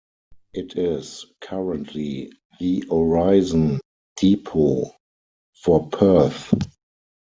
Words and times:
It 0.51 0.79
is 0.79 1.27
currently 1.41 2.33
the 2.59 2.83
Aurizon 2.89 3.79
depot 4.17 4.95
for 5.61 5.89
Perth. 5.89 6.51